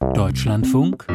Deutschlandfunk 0.00 1.06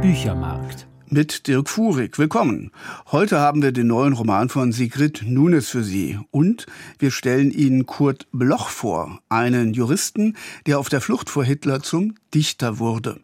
Büchermarkt 0.00 0.88
mit 1.08 1.46
Dirk 1.46 1.68
Furig. 1.68 2.18
Willkommen. 2.18 2.72
Heute 3.12 3.38
haben 3.38 3.62
wir 3.62 3.70
den 3.70 3.88
neuen 3.88 4.14
Roman 4.14 4.48
von 4.48 4.72
Sigrid 4.72 5.24
Nunes 5.26 5.68
für 5.68 5.82
Sie 5.84 6.18
und 6.30 6.64
wir 6.98 7.10
stellen 7.10 7.50
Ihnen 7.50 7.84
Kurt 7.84 8.26
Bloch 8.32 8.70
vor, 8.70 9.20
einen 9.28 9.74
Juristen, 9.74 10.36
der 10.66 10.78
auf 10.78 10.88
der 10.88 11.02
Flucht 11.02 11.28
vor 11.28 11.44
Hitler 11.44 11.82
zum 11.82 12.14
Dichter 12.34 12.78
wurde. 12.78 13.20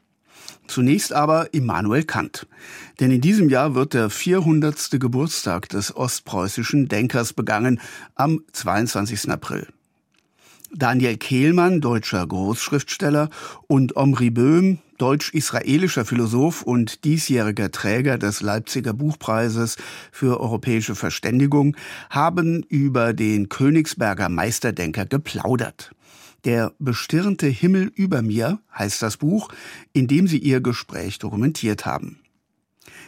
Zunächst 0.66 1.14
aber 1.14 1.54
Immanuel 1.54 2.04
Kant. 2.04 2.46
Denn 3.00 3.10
in 3.10 3.22
diesem 3.22 3.48
Jahr 3.48 3.74
wird 3.74 3.94
der 3.94 4.10
400. 4.10 5.00
Geburtstag 5.00 5.70
des 5.70 5.96
ostpreußischen 5.96 6.88
Denkers 6.88 7.32
begangen 7.32 7.80
am 8.14 8.42
22. 8.52 9.30
April. 9.30 9.66
Daniel 10.76 11.16
Kehlmann, 11.16 11.80
deutscher 11.80 12.26
Großschriftsteller, 12.26 13.30
und 13.68 13.96
Omri 13.96 14.30
Böhm, 14.30 14.78
deutsch-israelischer 14.98 16.04
Philosoph 16.04 16.62
und 16.62 17.04
diesjähriger 17.04 17.70
Träger 17.70 18.18
des 18.18 18.40
Leipziger 18.40 18.92
Buchpreises 18.92 19.76
für 20.10 20.40
europäische 20.40 20.96
Verständigung, 20.96 21.76
haben 22.10 22.64
über 22.64 23.12
den 23.12 23.48
Königsberger 23.48 24.28
Meisterdenker 24.28 25.06
geplaudert. 25.06 25.92
Der 26.44 26.72
bestirnte 26.78 27.46
Himmel 27.46 27.92
über 27.94 28.20
mir 28.22 28.58
heißt 28.76 29.00
das 29.00 29.16
Buch, 29.16 29.50
in 29.92 30.08
dem 30.08 30.26
sie 30.26 30.38
ihr 30.38 30.60
Gespräch 30.60 31.18
dokumentiert 31.18 31.86
haben. 31.86 32.18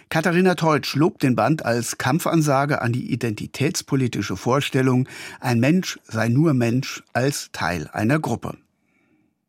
Katharina 0.09 0.55
Teutsch 0.55 0.95
lobt 0.95 1.23
den 1.23 1.35
Band 1.35 1.65
als 1.65 1.99
Kampfansage 1.99 2.81
an 2.81 2.93
die 2.93 3.13
identitätspolitische 3.13 4.37
Vorstellung, 4.37 5.09
ein 5.41 5.59
Mensch 5.59 5.99
sei 6.05 6.29
nur 6.29 6.55
Mensch 6.55 7.03
als 7.13 7.51
Teil 7.53 7.89
einer 7.93 8.21
Gruppe. 8.21 8.57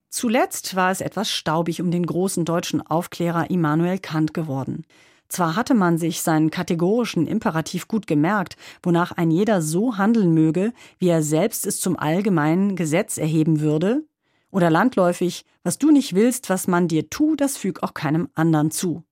Zuletzt 0.10 0.76
war 0.76 0.92
es 0.92 1.02
etwas 1.02 1.32
staubig 1.32 1.82
um 1.82 1.92
den 1.92 2.06
großen 2.06 2.44
deutschen 2.44 2.82
Aufklärer 2.82 3.52
Immanuel 3.52 4.00
Kant 4.00 4.34
geworden. 4.34 4.84
Zwar 5.30 5.56
hatte 5.56 5.74
man 5.74 5.98
sich 5.98 6.22
seinen 6.22 6.50
kategorischen 6.50 7.28
Imperativ 7.28 7.88
gut 7.88 8.08
gemerkt, 8.08 8.56
wonach 8.82 9.12
ein 9.12 9.30
jeder 9.30 9.62
so 9.62 9.98
handeln 9.98 10.34
möge, 10.34 10.74
wie 10.98 11.10
er 11.10 11.22
selbst 11.22 11.68
es 11.68 11.80
zum 11.80 12.00
allgemeinen 12.00 12.76
Gesetz 12.76 13.18
erheben 13.18 13.60
würde, 13.60 14.06
oder 14.50 14.70
landläufig, 14.70 15.46
was 15.64 15.78
du 15.78 15.92
nicht 15.92 16.16
willst, 16.16 16.50
was 16.50 16.68
man 16.68 16.88
dir 16.88 17.10
tu, 17.10 17.36
das 17.36 17.58
füg 17.58 17.84
auch 17.84 17.94
keinem 17.94 18.30
anderen 18.34 18.72
zu. 18.72 19.04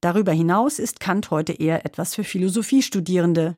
Darüber 0.00 0.32
hinaus 0.32 0.78
ist 0.78 1.00
Kant 1.00 1.30
heute 1.30 1.52
eher 1.52 1.84
etwas 1.84 2.14
für 2.14 2.24
Philosophiestudierende. 2.24 3.56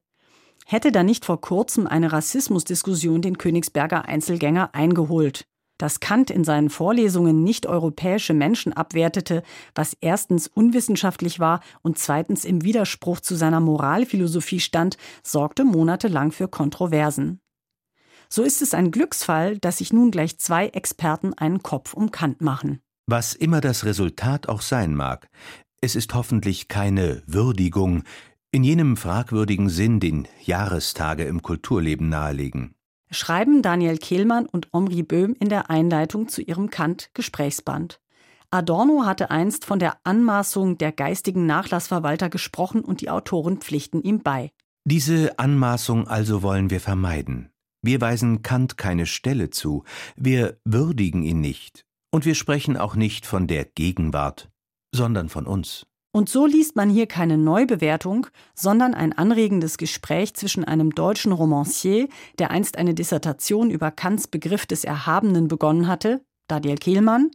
Hätte 0.67 0.93
da 0.93 1.03
nicht 1.03 1.25
vor 1.25 1.41
kurzem 1.41 1.87
eine 1.87 2.13
Rassismusdiskussion 2.13 3.23
den 3.23 3.39
Königsberger 3.39 4.07
Einzelgänger 4.07 4.75
eingeholt 4.75 5.45
dass 5.81 5.99
Kant 5.99 6.31
in 6.31 6.45
seinen 6.45 6.69
Vorlesungen 6.69 7.43
nicht 7.43 7.67
europäische 7.67 8.35
Menschen 8.35 8.75
abwertete, 8.75 9.43
was 9.75 9.97
erstens 10.01 10.47
unwissenschaftlich 10.47 11.41
war 11.41 11.61
und 11.83 11.99
zweitens 11.99 12.45
im 12.45 12.63
Widerspruch 12.63 13.21
zu 13.21 13.35
seiner 13.35 13.61
Moralphilosophie 13.61 14.61
stand, 14.61 14.99
sorgte 15.23 15.65
monatelang 15.65 16.33
für 16.33 16.49
Kontroversen. 16.49 17.41
So 18.29 18.43
ist 18.43 18.63
es 18.63 18.75
ein 18.75 18.91
Glücksfall, 18.91 19.59
dass 19.59 19.79
sich 19.79 19.93
nun 19.93 20.11
gleich 20.11 20.39
zwei 20.39 20.69
Experten 20.69 21.33
einen 21.35 21.63
Kopf 21.63 21.95
um 21.95 22.11
Kant 22.11 22.43
machen. 22.43 22.81
Was 23.07 23.35
immer 23.35 23.61
das 23.61 23.85
Resultat 23.85 24.49
auch 24.49 24.61
sein 24.61 24.95
mag, 24.95 25.29
es 25.81 25.97
ist 25.97 26.14
hoffentlich 26.14 26.69
keine 26.69 27.23
Würdigung 27.27 28.03
in 28.53 28.64
jenem 28.64 28.97
fragwürdigen 28.97 29.69
Sinn, 29.69 30.00
den 30.00 30.27
Jahrestage 30.45 31.25
im 31.25 31.42
Kulturleben 31.42 32.09
nahelegen 32.09 32.75
schreiben 33.11 33.62
Daniel 33.62 33.98
Kehlmann 33.98 34.47
und 34.47 34.69
Omri 34.72 35.03
Böhm 35.03 35.34
in 35.39 35.48
der 35.48 35.70
Einleitung 35.70 36.28
zu 36.28 36.42
ihrem 36.42 36.70
Kant-Gesprächsband. 36.70 38.00
Adorno 38.50 39.05
hatte 39.05 39.31
einst 39.31 39.64
von 39.64 39.78
der 39.78 39.98
Anmaßung 40.05 40.78
der 40.78 40.92
geistigen 40.92 41.47
Nachlassverwalter 41.47 42.28
gesprochen 42.28 42.83
und 42.83 43.00
die 43.00 43.11
Autoren 43.11 43.59
pflichten 43.59 44.03
ihm 44.03 44.22
bei. 44.22 44.50
Diese 44.84 45.39
Anmaßung 45.39 46.09
also 46.09 46.42
wollen 46.42 46.71
wir 46.71 46.81
vermeiden. 46.81 47.50
Wir 47.82 48.00
weisen 48.00 48.43
Kant 48.43 48.76
keine 48.76 49.06
Stelle 49.06 49.50
zu, 49.50 49.84
wir 50.16 50.59
würdigen 50.65 51.22
ihn 51.22 51.41
nicht, 51.41 51.87
und 52.10 52.25
wir 52.25 52.34
sprechen 52.34 52.76
auch 52.76 52.94
nicht 52.94 53.25
von 53.25 53.47
der 53.47 53.65
Gegenwart, 53.65 54.50
sondern 54.95 55.28
von 55.28 55.47
uns. 55.47 55.87
Und 56.12 56.28
so 56.28 56.45
liest 56.45 56.75
man 56.75 56.91
hier 56.91 57.06
keine 57.06 57.39
Neubewertung, 57.39 58.27
sondern 58.55 58.95
ein 58.95 59.12
anregendes 59.12 59.78
Gespräch 59.78 60.34
zwischen 60.34 60.65
einem 60.65 60.93
deutschen 60.93 61.31
Romancier, 61.31 62.09
der 62.39 62.51
einst 62.51 62.78
eine 62.78 62.95
Dissertation 62.95 63.71
über 63.71 63.93
Kants 63.93 64.27
Begriff 64.27 64.67
des 64.67 64.83
Erhabenen 64.83 65.47
begonnen 65.47 65.87
hatte, 65.87 66.21
Daniel 66.49 66.79
Kehlmann, 66.79 67.31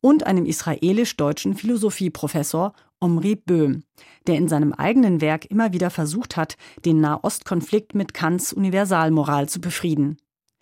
und 0.00 0.24
einem 0.26 0.46
israelisch-deutschen 0.46 1.54
Philosophieprofessor, 1.54 2.74
Omri 3.00 3.34
Böhm, 3.34 3.82
der 4.28 4.36
in 4.36 4.46
seinem 4.46 4.72
eigenen 4.72 5.20
Werk 5.20 5.46
immer 5.46 5.72
wieder 5.72 5.90
versucht 5.90 6.36
hat, 6.36 6.56
den 6.84 7.00
Nahostkonflikt 7.00 7.96
mit 7.96 8.14
Kants 8.14 8.52
Universalmoral 8.52 9.48
zu 9.48 9.60
befrieden. 9.60 10.18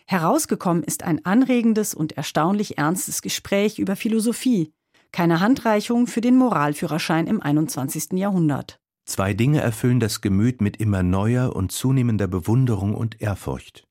Herausgekommen 0.07 0.83
ist 0.83 1.03
ein 1.03 1.23
anregendes 1.25 1.93
und 1.93 2.13
erstaunlich 2.13 2.79
ernstes 2.79 3.21
Gespräch 3.21 3.77
über 3.77 3.95
Philosophie, 3.95 4.73
keine 5.11 5.39
Handreichung 5.39 6.07
für 6.07 6.21
den 6.21 6.35
Moralführerschein 6.35 7.27
im 7.27 7.41
21. 7.41 8.13
Jahrhundert. 8.13 8.79
Zwei 9.05 9.33
Dinge 9.33 9.61
erfüllen 9.61 9.99
das 9.99 10.21
Gemüt 10.21 10.61
mit 10.61 10.77
immer 10.77 11.03
neuer 11.03 11.55
und 11.55 11.71
zunehmender 11.71 12.27
Bewunderung 12.27 12.95
und 12.95 13.21
Ehrfurcht. 13.21 13.87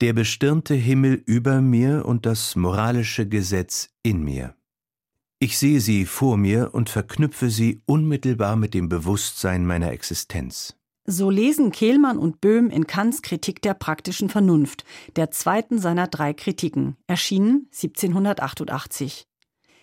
Der 0.00 0.12
bestirnte 0.12 0.74
Himmel 0.74 1.14
über 1.26 1.60
mir 1.60 2.04
und 2.06 2.24
das 2.24 2.54
moralische 2.54 3.28
Gesetz 3.28 3.90
in 4.02 4.22
mir. 4.22 4.54
Ich 5.40 5.56
sehe 5.58 5.80
sie 5.80 6.04
vor 6.04 6.36
mir 6.36 6.70
und 6.72 6.90
verknüpfe 6.90 7.50
sie 7.50 7.80
unmittelbar 7.86 8.56
mit 8.56 8.74
dem 8.74 8.88
Bewusstsein 8.88 9.66
meiner 9.66 9.92
Existenz. 9.92 10.74
So 11.04 11.30
lesen 11.30 11.70
Kehlmann 11.70 12.18
und 12.18 12.40
Böhm 12.40 12.70
in 12.70 12.86
Kants 12.86 13.22
Kritik 13.22 13.62
der 13.62 13.74
praktischen 13.74 14.28
Vernunft, 14.28 14.84
der 15.16 15.30
zweiten 15.30 15.78
seiner 15.78 16.06
drei 16.06 16.34
Kritiken, 16.34 16.96
erschienen 17.06 17.68
1788. 17.72 19.27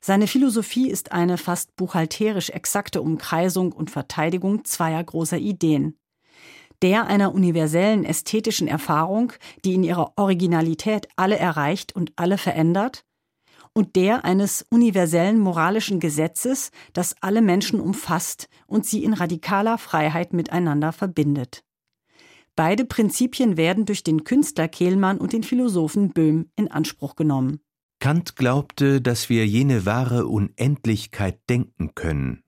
Seine 0.07 0.27
Philosophie 0.27 0.87
ist 0.87 1.13
eine 1.13 1.35
fast 1.35 1.75
buchhalterisch 1.77 2.51
exakte 2.51 3.01
Umkreisung 3.01 3.71
und 3.71 3.89
Verteidigung 3.89 4.63
zweier 4.63 5.03
großer 5.03 5.39
Ideen. 5.39 5.97
Der 6.83 7.07
einer 7.07 7.33
universellen 7.33 8.05
ästhetischen 8.05 8.67
Erfahrung, 8.67 9.33
die 9.63 9.73
in 9.73 9.83
ihrer 9.83 10.13
Originalität 10.15 11.07
alle 11.15 11.39
erreicht 11.39 11.95
und 11.95 12.13
alle 12.17 12.37
verändert, 12.37 13.03
und 13.73 13.95
der 13.95 14.25
eines 14.25 14.63
universellen 14.69 15.39
moralischen 15.39 15.99
Gesetzes, 15.99 16.69
das 16.93 17.15
alle 17.21 17.41
Menschen 17.41 17.79
umfasst 17.79 18.47
und 18.67 18.85
sie 18.85 19.03
in 19.03 19.13
radikaler 19.13 19.79
Freiheit 19.79 20.33
miteinander 20.33 20.91
verbindet. 20.91 21.63
Beide 22.55 22.85
Prinzipien 22.85 23.57
werden 23.57 23.85
durch 23.85 24.03
den 24.03 24.23
Künstler 24.23 24.67
Kehlmann 24.67 25.17
und 25.17 25.33
den 25.33 25.41
Philosophen 25.41 26.09
Böhm 26.09 26.51
in 26.55 26.69
Anspruch 26.69 27.15
genommen. 27.15 27.64
Kant 28.05 28.35
glaubte, 28.35 29.01
dass 29.01 29.29
wir 29.29 29.47
jene 29.47 29.87
wahre 29.87 30.27
Unendlichkeit 30.27 31.39
denken 31.49 31.95
können. 31.95 32.43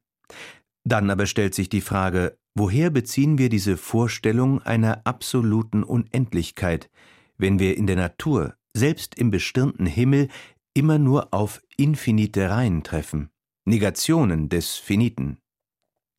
Dann 0.83 1.09
aber 1.09 1.25
stellt 1.25 1.55
sich 1.55 1.67
die 1.67 1.81
Frage, 1.81 2.37
woher 2.53 2.91
beziehen 2.91 3.39
wir 3.39 3.49
diese 3.49 3.75
Vorstellung 3.75 4.61
einer 4.61 5.01
absoluten 5.07 5.81
Unendlichkeit, 5.81 6.91
wenn 7.39 7.57
wir 7.57 7.75
in 7.75 7.87
der 7.87 7.95
Natur, 7.95 8.53
selbst 8.75 9.15
im 9.15 9.31
bestirnten 9.31 9.87
Himmel, 9.87 10.27
immer 10.75 10.99
nur 10.99 11.33
auf 11.33 11.59
infinite 11.75 12.51
Reihen 12.51 12.83
treffen, 12.83 13.31
Negationen 13.65 14.49
des 14.49 14.75
Finiten. 14.75 15.39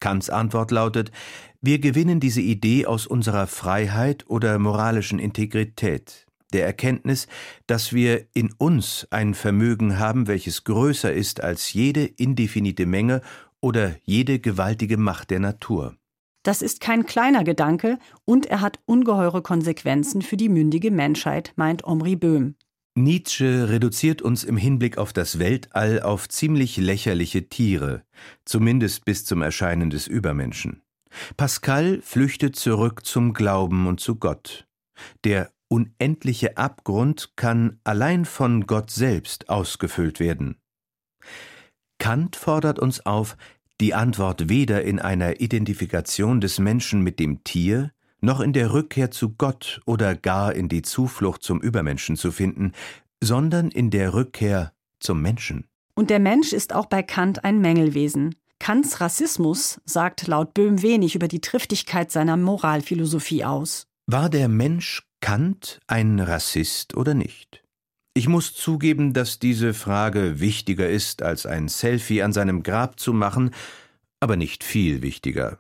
Kants 0.01 0.31
Antwort 0.31 0.73
lautet, 0.73 1.13
wir 1.61 1.79
gewinnen 1.79 2.19
diese 2.19 2.41
Idee 2.41 2.87
aus 2.87 3.07
unserer 3.07 3.47
Freiheit 3.47 4.29
oder 4.29 4.59
moralischen 4.59 5.21
Integrität, 5.21 6.28
der 6.53 6.67
Erkenntnis, 6.67 7.27
dass 7.67 7.93
wir 7.93 8.27
in 8.35 8.53
uns 8.59 9.07
ein 9.11 9.35
Vermögen 9.35 9.99
haben, 9.99 10.27
welches 10.27 10.65
größer 10.65 11.13
ist 11.13 11.43
als 11.43 11.73
jede 11.73 12.05
indefinite 12.05 12.87
Menge 12.87 13.23
oder 13.61 13.97
jede 14.05 14.39
gewaltige 14.39 14.97
Macht 14.97 15.31
der 15.31 15.41
Natur. 15.41 15.97
Das 16.45 16.63
ist 16.63 16.81
kein 16.81 17.05
kleiner 17.05 17.45
Gedanke 17.45 17.99
und 18.25 18.47
er 18.47 18.61
hat 18.61 18.79
ungeheure 18.87 19.43
Konsequenzen 19.43 20.23
für 20.23 20.37
die 20.37 20.49
mündige 20.49 20.91
Menschheit, 20.91 21.53
meint 21.57 21.85
Omri 21.85 22.17
Böhm. 22.17 22.55
Nietzsche 22.95 23.69
reduziert 23.69 24.23
uns 24.23 24.45
im 24.45 24.57
Hinblick 24.57 24.99
auf 24.99 25.13
das 25.13 25.39
Weltall 25.39 26.01
auf 26.01 26.29
ziemlich 26.29 26.77
lächerliche 26.79 27.49
Tiere, 27.49 28.03
zumindest 28.45 29.05
bis 29.05 29.25
zum 29.25 29.43
Erscheinen 29.43 29.91
des 29.91 30.07
Übermenschen. 30.07 30.83
Pascal 31.37 32.01
flüchtet 32.03 32.57
zurück 32.57 33.05
zum 33.05 33.35
Glauben 33.35 33.87
und 33.87 34.01
zu 34.01 34.17
Gott. 34.17 34.67
Der 35.25 35.53
unendliche 35.69 36.57
Abgrund 36.57 37.37
kann 37.37 37.79
allein 37.85 38.25
von 38.25 38.67
Gott 38.67 38.91
selbst 38.91 39.49
ausgefüllt 39.49 40.21
werden. 40.21 40.57
Kant 41.99 42.37
fordert 42.37 42.79
uns 42.79 43.05
auf, 43.05 43.37
die 43.81 43.95
Antwort 43.95 44.49
weder 44.49 44.83
in 44.83 44.99
einer 44.99 45.41
Identifikation 45.41 46.41
des 46.41 46.59
Menschen 46.59 47.03
mit 47.03 47.21
dem 47.21 47.45
Tier, 47.45 47.93
noch 48.21 48.41
in 48.41 48.53
der 48.53 48.73
Rückkehr 48.73 49.11
zu 49.11 49.31
Gott 49.31 49.81
oder 49.87 50.17
gar 50.17 50.55
in 50.55 50.69
die 50.69 50.83
Zuflucht 50.83 51.43
zum 51.43 51.61
Übermenschen 51.61 52.17
zu 52.17 52.33
finden, 52.33 52.73
sondern 53.23 53.71
in 53.71 53.91
der 53.91 54.15
Rückkehr 54.15 54.73
zum 54.99 55.23
Menschen. 55.23 55.67
Und 55.95 56.11
der 56.11 56.19
Mensch 56.19 56.53
ist 56.53 56.75
auch 56.75 56.87
bei 56.87 57.03
Kant 57.03 57.45
ein 57.45 57.61
Mängelwesen. 57.61 58.35
Kants 58.59 59.01
Rassismus 59.01 59.81
sagt 59.85 60.27
laut 60.27 60.55
Böhm 60.55 60.83
wenig 60.83 61.15
über 61.15 61.29
die 61.29 61.41
Triftigkeit 61.41 62.11
seiner 62.11 62.37
Moralphilosophie 62.37 63.45
aus. 63.45 63.87
War 64.07 64.29
der 64.29 64.49
Mensch 64.49 65.08
Kant 65.21 65.81
ein 65.87 66.21
Rassist 66.21 66.97
oder 66.97 67.15
nicht? 67.15 67.63
Ich 68.15 68.29
muss 68.29 68.55
zugeben, 68.55 69.13
dass 69.13 69.39
diese 69.39 69.75
Frage 69.75 70.41
wichtiger 70.41 70.89
ist, 70.89 71.23
als 71.23 71.47
ein 71.47 71.69
Selfie 71.69 72.23
an 72.23 72.33
seinem 72.33 72.63
Grab 72.63 72.99
zu 72.99 73.13
machen, 73.13 73.51
aber 74.21 74.37
nicht 74.37 74.65
viel 74.65 75.03
wichtiger. 75.03 75.59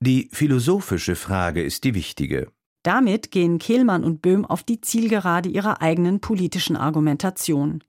Die 0.00 0.28
philosophische 0.32 1.16
Frage 1.16 1.62
ist 1.62 1.84
die 1.84 1.94
wichtige. 1.94 2.48
Damit 2.82 3.30
gehen 3.30 3.58
Kehlmann 3.58 4.04
und 4.04 4.22
Böhm 4.22 4.44
auf 4.44 4.62
die 4.62 4.80
Zielgerade 4.80 5.48
ihrer 5.48 5.82
eigenen 5.82 6.20
politischen 6.20 6.76
Argumentation. 6.76 7.82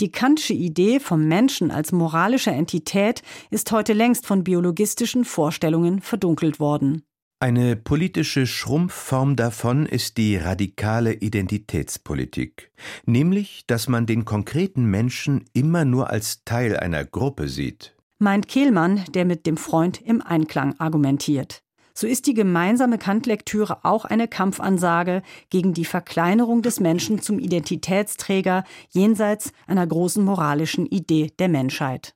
Die 0.00 0.10
Kantsche 0.10 0.54
Idee 0.54 0.98
vom 0.98 1.28
Menschen 1.28 1.70
als 1.70 1.92
moralischer 1.92 2.52
Entität 2.52 3.22
ist 3.50 3.70
heute 3.70 3.92
längst 3.92 4.26
von 4.26 4.44
biologistischen 4.44 5.26
Vorstellungen 5.26 6.00
verdunkelt 6.00 6.58
worden. 6.58 7.04
Eine 7.42 7.74
politische 7.74 8.46
Schrumpfform 8.46 9.34
davon 9.34 9.86
ist 9.86 10.18
die 10.18 10.36
radikale 10.36 11.14
Identitätspolitik, 11.14 12.70
nämlich 13.06 13.64
dass 13.66 13.88
man 13.88 14.04
den 14.04 14.26
konkreten 14.26 14.84
Menschen 14.84 15.46
immer 15.54 15.86
nur 15.86 16.10
als 16.10 16.44
Teil 16.44 16.76
einer 16.76 17.04
Gruppe 17.04 17.48
sieht. 17.48 17.96
Meint 18.18 18.46
Kehlmann, 18.46 19.04
der 19.14 19.24
mit 19.24 19.46
dem 19.46 19.56
Freund 19.56 20.02
im 20.02 20.20
Einklang 20.20 20.78
argumentiert 20.78 21.62
so 22.00 22.06
ist 22.06 22.26
die 22.26 22.34
gemeinsame 22.34 22.96
Kant-Lektüre 22.96 23.84
auch 23.84 24.06
eine 24.06 24.26
Kampfansage 24.26 25.22
gegen 25.50 25.74
die 25.74 25.84
Verkleinerung 25.84 26.62
des 26.62 26.80
Menschen 26.80 27.20
zum 27.20 27.38
Identitätsträger 27.38 28.64
jenseits 28.88 29.52
einer 29.66 29.86
großen 29.86 30.24
moralischen 30.24 30.86
Idee 30.86 31.30
der 31.38 31.48
Menschheit. 31.48 32.14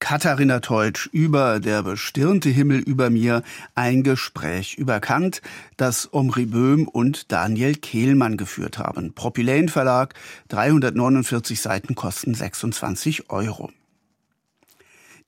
Katharina 0.00 0.60
Teutsch 0.60 1.08
über 1.12 1.58
Der 1.58 1.82
bestirnte 1.82 2.48
Himmel 2.48 2.78
über 2.78 3.10
mir, 3.10 3.42
ein 3.74 4.04
Gespräch 4.04 4.76
über 4.76 5.00
Kant, 5.00 5.42
das 5.76 6.12
Omri 6.12 6.46
Böhm 6.46 6.86
und 6.86 7.32
Daniel 7.32 7.74
Kehlmann 7.74 8.36
geführt 8.36 8.78
haben. 8.78 9.12
Propyläen 9.12 9.68
Verlag, 9.68 10.14
349 10.48 11.60
Seiten 11.60 11.94
kosten 11.96 12.32
26 12.32 13.28
Euro. 13.30 13.72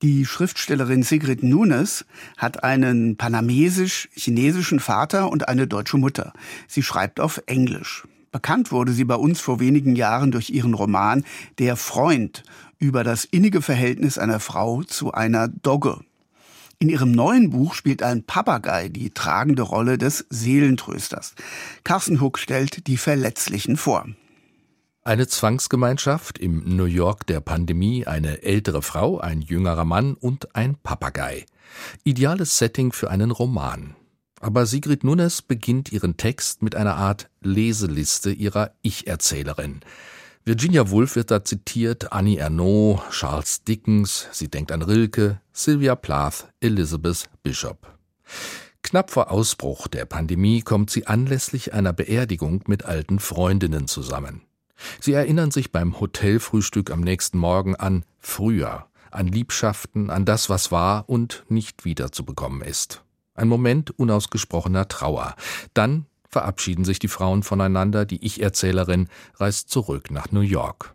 Die 0.02 0.24
Schriftstellerin 0.24 1.02
Sigrid 1.02 1.42
Nunes 1.42 2.06
hat 2.38 2.62
einen 2.64 3.16
panamesisch-chinesischen 3.16 4.80
Vater 4.80 5.30
und 5.30 5.48
eine 5.48 5.66
deutsche 5.66 5.98
Mutter. 5.98 6.32
Sie 6.68 6.82
schreibt 6.82 7.20
auf 7.20 7.42
Englisch. 7.46 8.04
Bekannt 8.32 8.70
wurde 8.70 8.92
sie 8.92 9.04
bei 9.04 9.16
uns 9.16 9.40
vor 9.40 9.58
wenigen 9.58 9.96
Jahren 9.96 10.30
durch 10.30 10.50
ihren 10.50 10.74
Roman 10.74 11.24
Der 11.58 11.76
Freund 11.76 12.44
über 12.80 13.04
das 13.04 13.24
innige 13.24 13.62
Verhältnis 13.62 14.18
einer 14.18 14.40
Frau 14.40 14.82
zu 14.82 15.12
einer 15.12 15.46
Dogge. 15.46 16.00
In 16.80 16.88
ihrem 16.88 17.12
neuen 17.12 17.50
Buch 17.50 17.74
spielt 17.74 18.02
ein 18.02 18.24
Papagei 18.24 18.88
die 18.88 19.10
tragende 19.10 19.62
Rolle 19.62 19.98
des 19.98 20.24
Seelentrösters. 20.30 21.34
Carsten 21.84 22.22
Huck 22.22 22.38
stellt 22.38 22.86
die 22.86 22.96
Verletzlichen 22.96 23.76
vor. 23.76 24.06
Eine 25.02 25.26
Zwangsgemeinschaft 25.28 26.38
im 26.38 26.76
New 26.76 26.86
York 26.86 27.26
der 27.26 27.40
Pandemie, 27.40 28.06
eine 28.06 28.42
ältere 28.42 28.80
Frau, 28.80 29.18
ein 29.18 29.42
jüngerer 29.42 29.84
Mann 29.84 30.14
und 30.14 30.56
ein 30.56 30.76
Papagei. 30.82 31.44
Ideales 32.02 32.56
Setting 32.56 32.92
für 32.92 33.10
einen 33.10 33.30
Roman. 33.30 33.94
Aber 34.40 34.64
Sigrid 34.64 35.04
Nunes 35.04 35.42
beginnt 35.42 35.92
ihren 35.92 36.16
Text 36.16 36.62
mit 36.62 36.74
einer 36.74 36.96
Art 36.96 37.28
Leseliste 37.42 38.30
ihrer 38.30 38.72
Ich-Erzählerin. 38.80 39.80
Virginia 40.44 40.90
Woolf 40.90 41.16
wird 41.16 41.30
da 41.30 41.44
zitiert, 41.44 42.12
Annie 42.12 42.38
Ernaux, 42.38 43.02
Charles 43.10 43.62
Dickens, 43.64 44.26
sie 44.32 44.48
denkt 44.48 44.72
an 44.72 44.80
Rilke, 44.80 45.40
Sylvia 45.52 45.94
Plath, 45.94 46.48
Elizabeth 46.60 47.28
Bishop. 47.42 47.86
Knapp 48.82 49.10
vor 49.10 49.30
Ausbruch 49.30 49.86
der 49.86 50.06
Pandemie 50.06 50.62
kommt 50.62 50.90
sie 50.90 51.06
anlässlich 51.06 51.74
einer 51.74 51.92
Beerdigung 51.92 52.64
mit 52.66 52.86
alten 52.86 53.18
Freundinnen 53.18 53.86
zusammen. 53.86 54.40
Sie 54.98 55.12
erinnern 55.12 55.50
sich 55.50 55.72
beim 55.72 56.00
Hotelfrühstück 56.00 56.90
am 56.90 57.00
nächsten 57.00 57.36
Morgen 57.36 57.76
an 57.76 58.06
früher, 58.18 58.86
an 59.10 59.26
Liebschaften, 59.26 60.08
an 60.08 60.24
das, 60.24 60.48
was 60.48 60.72
war 60.72 61.06
und 61.06 61.44
nicht 61.48 61.84
wiederzubekommen 61.84 62.62
ist. 62.62 63.04
Ein 63.34 63.48
Moment 63.48 63.98
unausgesprochener 63.98 64.88
Trauer. 64.88 65.34
Dann 65.74 66.06
verabschieden 66.30 66.84
sich 66.84 66.98
die 66.98 67.08
Frauen 67.08 67.42
voneinander, 67.42 68.06
die 68.06 68.24
Ich-Erzählerin 68.24 69.08
reist 69.36 69.70
zurück 69.70 70.10
nach 70.10 70.30
New 70.32 70.40
York. 70.40 70.94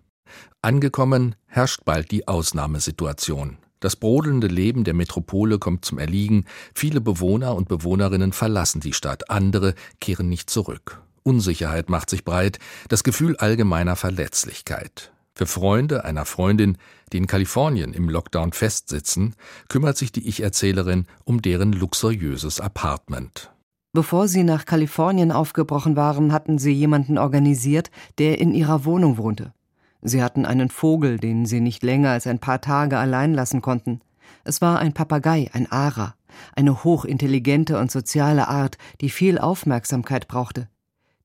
Angekommen 0.61 1.35
herrscht 1.45 1.85
bald 1.85 2.11
die 2.11 2.27
Ausnahmesituation. 2.27 3.57
Das 3.79 3.95
brodelnde 3.95 4.47
Leben 4.47 4.83
der 4.83 4.95
Metropole 4.95 5.59
kommt 5.59 5.85
zum 5.85 5.99
Erliegen, 5.99 6.45
viele 6.73 7.01
Bewohner 7.01 7.55
und 7.55 7.67
Bewohnerinnen 7.67 8.33
verlassen 8.33 8.81
die 8.81 8.93
Stadt, 8.93 9.29
andere 9.29 9.75
kehren 9.99 10.27
nicht 10.27 10.49
zurück. 10.49 11.01
Unsicherheit 11.21 11.89
macht 11.89 12.09
sich 12.09 12.23
breit, 12.23 12.59
das 12.87 13.03
Gefühl 13.03 13.35
allgemeiner 13.37 13.95
Verletzlichkeit. 13.95 15.11
Für 15.35 15.45
Freunde 15.45 16.05
einer 16.05 16.25
Freundin, 16.25 16.77
die 17.11 17.17
in 17.17 17.27
Kalifornien 17.27 17.93
im 17.93 18.09
Lockdown 18.09 18.53
festsitzen, 18.53 19.35
kümmert 19.67 19.97
sich 19.97 20.11
die 20.11 20.27
Ich-Erzählerin 20.27 21.07
um 21.25 21.41
deren 21.41 21.73
luxuriöses 21.73 22.61
Apartment. 22.61 23.51
Bevor 23.95 24.27
sie 24.27 24.43
nach 24.43 24.65
Kalifornien 24.65 25.31
aufgebrochen 25.31 25.95
waren, 25.95 26.33
hatten 26.33 26.57
sie 26.57 26.73
jemanden 26.73 27.17
organisiert, 27.17 27.91
der 28.17 28.41
in 28.41 28.53
ihrer 28.53 28.83
Wohnung 28.83 29.17
wohnte. 29.17 29.53
Sie 30.01 30.21
hatten 30.21 30.45
einen 30.45 30.67
Vogel, 30.67 31.17
den 31.17 31.45
sie 31.45 31.61
nicht 31.61 31.81
länger 31.81 32.09
als 32.09 32.27
ein 32.27 32.39
paar 32.39 32.59
Tage 32.59 32.97
allein 32.97 33.33
lassen 33.33 33.61
konnten. 33.61 34.01
Es 34.43 34.59
war 34.59 34.79
ein 34.79 34.91
Papagei, 34.91 35.49
ein 35.53 35.71
Ara, 35.71 36.15
eine 36.57 36.83
hochintelligente 36.83 37.79
und 37.79 37.89
soziale 37.89 38.49
Art, 38.49 38.77
die 38.99 39.09
viel 39.09 39.39
Aufmerksamkeit 39.39 40.27
brauchte. 40.27 40.67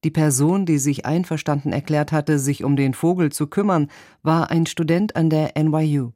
Die 0.04 0.12
Person, 0.12 0.64
die 0.64 0.78
sich 0.78 1.04
einverstanden 1.04 1.72
erklärt 1.72 2.12
hatte, 2.12 2.38
sich 2.38 2.62
um 2.62 2.76
den 2.76 2.94
Vogel 2.94 3.32
zu 3.32 3.48
kümmern, 3.48 3.88
war 4.22 4.52
ein 4.52 4.66
Student 4.66 5.16
an 5.16 5.28
der 5.28 5.60
NYU. 5.60 6.12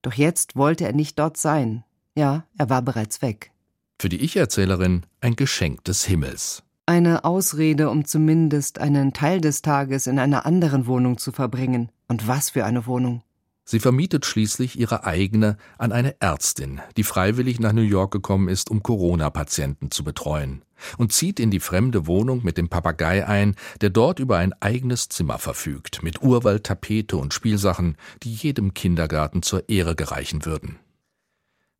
Doch 0.00 0.14
jetzt 0.14 0.56
wollte 0.56 0.86
er 0.86 0.94
nicht 0.94 1.18
dort 1.18 1.36
sein. 1.36 1.84
Ja, 2.16 2.46
er 2.56 2.70
war 2.70 2.80
bereits 2.80 3.20
weg. 3.20 3.52
Für 4.00 4.08
die 4.08 4.20
Ich-Erzählerin 4.20 5.02
ein 5.20 5.34
Geschenk 5.34 5.82
des 5.82 6.04
Himmels. 6.04 6.62
Eine 6.86 7.24
Ausrede, 7.24 7.90
um 7.90 8.04
zumindest 8.04 8.78
einen 8.78 9.12
Teil 9.12 9.40
des 9.40 9.60
Tages 9.60 10.06
in 10.06 10.20
einer 10.20 10.46
anderen 10.46 10.86
Wohnung 10.86 11.18
zu 11.18 11.32
verbringen. 11.32 11.90
Und 12.06 12.28
was 12.28 12.50
für 12.50 12.64
eine 12.64 12.86
Wohnung. 12.86 13.22
Sie 13.64 13.80
vermietet 13.80 14.24
schließlich 14.24 14.78
ihre 14.78 15.04
eigene 15.04 15.56
an 15.78 15.90
eine 15.90 16.14
Ärztin, 16.20 16.80
die 16.96 17.02
freiwillig 17.02 17.58
nach 17.58 17.72
New 17.72 17.82
York 17.82 18.12
gekommen 18.12 18.48
ist, 18.48 18.70
um 18.70 18.84
Corona-Patienten 18.84 19.90
zu 19.90 20.04
betreuen, 20.04 20.62
und 20.96 21.12
zieht 21.12 21.40
in 21.40 21.50
die 21.50 21.60
fremde 21.60 22.06
Wohnung 22.06 22.42
mit 22.44 22.56
dem 22.56 22.68
Papagei 22.68 23.26
ein, 23.26 23.56
der 23.80 23.90
dort 23.90 24.20
über 24.20 24.38
ein 24.38 24.54
eigenes 24.60 25.08
Zimmer 25.08 25.38
verfügt, 25.38 26.04
mit 26.04 26.22
Urwaldtapete 26.22 27.16
und 27.16 27.34
Spielsachen, 27.34 27.96
die 28.22 28.32
jedem 28.32 28.72
Kindergarten 28.74 29.42
zur 29.42 29.68
Ehre 29.68 29.96
gereichen 29.96 30.46
würden. 30.46 30.78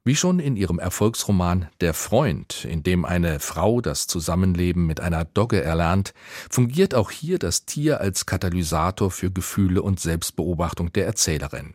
Wie 0.09 0.17
schon 0.17 0.39
in 0.39 0.57
ihrem 0.57 0.79
Erfolgsroman 0.79 1.69
Der 1.83 1.93
Freund, 1.93 2.65
in 2.65 2.83
dem 2.83 3.05
eine 3.05 3.41
Frau 3.41 3.83
das 3.83 4.07
Zusammenleben 4.07 4.87
mit 4.87 5.01
einer 5.01 5.27
Dogge 5.27 5.63
erlernt, 5.63 6.15
fungiert 6.49 6.95
auch 6.95 7.11
hier 7.11 7.39
das 7.39 7.67
Tier 7.67 8.01
als 8.01 8.25
Katalysator 8.25 9.11
für 9.11 9.31
Gefühle 9.31 9.83
und 9.83 10.01
Selbstbeobachtung 10.01 10.95
der 10.95 11.05
Erzählerin, 11.05 11.75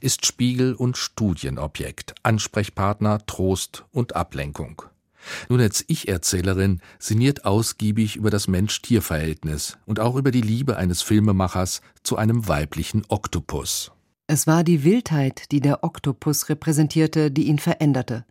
ist 0.00 0.26
Spiegel 0.26 0.74
und 0.74 0.96
Studienobjekt, 0.96 2.14
Ansprechpartner, 2.22 3.26
Trost 3.26 3.84
und 3.90 4.14
Ablenkung. 4.14 4.82
Nun 5.48 5.60
als 5.60 5.84
Ich-Erzählerin 5.88 6.80
sinniert 7.00 7.44
ausgiebig 7.44 8.14
über 8.14 8.30
das 8.30 8.46
Mensch-Tier-Verhältnis 8.46 9.76
und 9.86 9.98
auch 9.98 10.14
über 10.14 10.30
die 10.30 10.40
Liebe 10.40 10.76
eines 10.76 11.02
Filmemachers 11.02 11.80
zu 12.04 12.16
einem 12.16 12.46
weiblichen 12.46 13.02
Oktopus. 13.08 13.90
Es 14.26 14.46
war 14.46 14.64
die 14.64 14.84
Wildheit, 14.84 15.50
die 15.52 15.60
der 15.60 15.84
Oktopus 15.84 16.48
repräsentierte, 16.48 17.30
die 17.30 17.48
ihn 17.48 17.58
veränderte. 17.58 18.24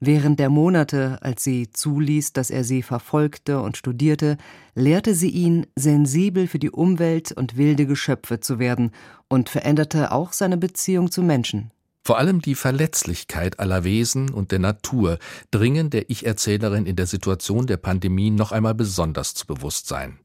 Während 0.00 0.38
der 0.38 0.50
Monate, 0.50 1.18
als 1.22 1.44
sie 1.44 1.70
zuließ, 1.70 2.32
dass 2.32 2.50
er 2.50 2.64
sie 2.64 2.82
verfolgte 2.82 3.60
und 3.60 3.76
studierte, 3.76 4.36
lehrte 4.74 5.14
sie 5.14 5.30
ihn, 5.30 5.66
sensibel 5.76 6.46
für 6.46 6.58
die 6.58 6.70
Umwelt 6.70 7.32
und 7.32 7.56
wilde 7.56 7.86
Geschöpfe 7.86 8.40
zu 8.40 8.58
werden 8.58 8.90
und 9.28 9.48
veränderte 9.48 10.12
auch 10.12 10.32
seine 10.32 10.56
Beziehung 10.56 11.10
zu 11.10 11.22
Menschen. 11.22 11.70
Vor 12.06 12.18
allem 12.18 12.42
die 12.42 12.54
Verletzlichkeit 12.54 13.60
aller 13.60 13.82
Wesen 13.84 14.28
und 14.28 14.52
der 14.52 14.58
Natur 14.58 15.18
dringen 15.50 15.88
der 15.88 16.10
Ich-Erzählerin 16.10 16.84
in 16.84 16.96
der 16.96 17.06
Situation 17.06 17.66
der 17.66 17.78
Pandemie 17.78 18.30
noch 18.30 18.52
einmal 18.52 18.74
besonders 18.74 19.32
zu 19.32 19.46
Bewusstsein. 19.46 20.18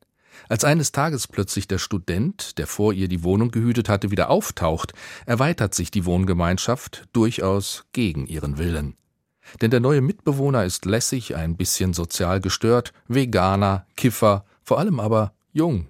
Als 0.48 0.64
eines 0.64 0.92
Tages 0.92 1.28
plötzlich 1.28 1.68
der 1.68 1.78
Student, 1.78 2.58
der 2.58 2.68
vor 2.68 2.94
ihr 2.94 3.08
die 3.08 3.24
Wohnung 3.24 3.52
gehütet 3.52 3.90
hatte, 3.90 4.12
wieder 4.12 4.30
auftaucht, 4.30 4.94
erweitert 5.26 5.76
sich 5.76 5.92
die 5.92 6.06
Wohngemeinschaft 6.06 7.08
durchaus 7.14 7.86
gegen 7.92 8.26
ihren 8.28 8.58
Willen. 8.58 8.96
Denn 9.62 9.72
der 9.72 9.80
neue 9.80 10.02
Mitbewohner 10.02 10.64
ist 10.66 10.86
lässig, 10.86 11.36
ein 11.36 11.58
bisschen 11.58 11.94
sozial 11.94 12.40
gestört, 12.40 12.94
Veganer, 13.08 13.86
Kiffer, 13.96 14.46
vor 14.64 14.80
allem 14.80 15.00
aber 15.00 15.34
jung. 15.52 15.88